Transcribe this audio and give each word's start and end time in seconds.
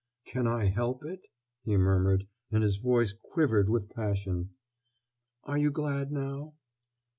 "Can 0.25 0.47
I 0.47 0.65
help 0.65 1.05
it?" 1.05 1.19
he 1.63 1.77
murmured, 1.77 2.25
and 2.49 2.63
his 2.63 2.77
voice 2.77 3.13
quivered 3.13 3.69
with 3.69 3.91
passion. 3.91 4.55
"Are 5.43 5.59
you 5.59 5.69
glad 5.69 6.11
now?" 6.11 6.55